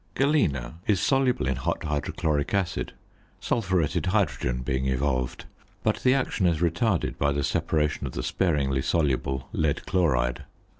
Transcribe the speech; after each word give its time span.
Galena 0.15 0.79
is 0.87 0.99
soluble 0.99 1.45
in 1.45 1.57
hot 1.57 1.83
hydrochloric 1.83 2.55
acid, 2.55 2.93
sulphuretted 3.39 4.07
hydrogen 4.07 4.63
being 4.63 4.87
evolved; 4.87 5.45
but 5.83 5.97
the 5.97 6.15
action 6.15 6.47
is 6.47 6.57
retarded 6.57 7.19
by 7.19 7.31
the 7.31 7.43
separation 7.43 8.07
of 8.07 8.13
the 8.13 8.23
sparingly 8.23 8.81
soluble 8.81 9.47
lead 9.53 9.85
chloride. 9.85 10.43